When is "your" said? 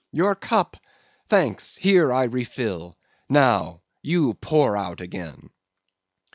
0.11-0.33